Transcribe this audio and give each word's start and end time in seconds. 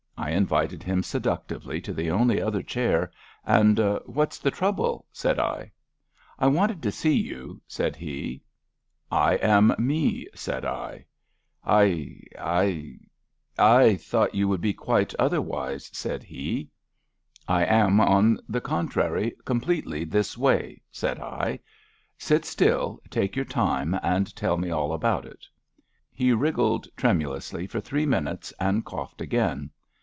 I 0.17 0.29
invited 0.33 0.83
him 0.83 1.01
seductively 1.01 1.81
to 1.81 1.93
the 1.93 2.11
only 2.11 2.39
other 2.39 2.61
chair, 2.61 3.11
and 3.43 3.79
What's 4.05 4.37
the 4.37 4.51
trouble? 4.51 5.07
'* 5.09 5.11
said 5.11 5.39
I. 5.39 5.71
I 6.37 6.45
wanted 6.45 6.83
to 6.83 6.91
see 6.91 7.17
you,*' 7.17 7.59
said 7.67 7.95
He. 7.95 8.33
*^ 9.11 9.11
I 9.11 9.33
am 9.37 9.73
me,'* 9.79 10.27
said 10.35 10.63
L 10.63 10.99
I— 11.65 12.17
I— 12.39 12.97
I 13.57 13.95
thought 13.95 14.35
you 14.35 14.47
would 14.47 14.61
be 14.61 14.73
quite 14.75 15.15
other 15.15 15.41
wise, 15.41 15.89
*' 15.91 15.93
said 15.97 16.21
he. 16.21 16.69
I 17.47 17.65
am, 17.65 17.99
on 17.99 18.39
the 18.47 18.61
contrary, 18.61 19.33
completely 19.43 20.05
this 20.05 20.37
way,*' 20.37 20.83
said 20.91 21.19
I. 21.19 21.53
*^ 21.53 21.59
Sit 22.23 22.45
still, 22.45 23.01
take 23.09 23.35
your 23.35 23.43
time 23.45 23.99
and 24.03 24.33
tell 24.35 24.57
me 24.57 24.69
all 24.69 24.93
about 24.93 25.25
if 25.25 25.39
He 26.11 26.31
wriggled 26.31 26.87
tremulously 26.95 27.65
for 27.65 27.81
three 27.81 28.05
minutes, 28.05 28.53
and 28.59 28.85
coughed 28.85 29.19
again. 29.19 29.71